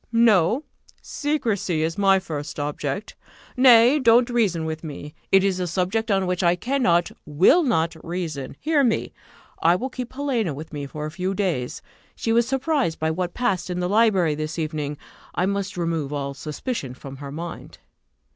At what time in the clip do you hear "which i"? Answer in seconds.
6.25-6.55